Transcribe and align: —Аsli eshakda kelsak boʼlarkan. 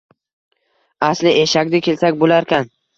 —Аsli 1.11 1.37
eshakda 1.45 1.85
kelsak 1.91 2.21
boʼlarkan. 2.25 2.79